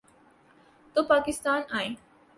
[0.93, 1.95] تو پاکستان آئیں۔